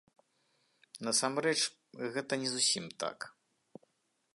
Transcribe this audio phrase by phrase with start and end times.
[1.07, 1.59] Насамрэч,
[2.17, 3.17] гэта не зусім так.